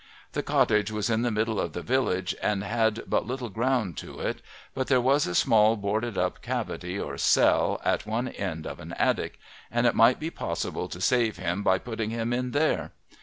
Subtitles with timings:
[0.31, 4.19] The cottage was in the middle of the village and had but little ground to
[4.19, 4.41] it,
[4.73, 8.93] but there was a small, boarded up cavity or cell at one end of an
[8.93, 9.37] attic,
[9.69, 12.93] and it might be possible to save him by putting him in there.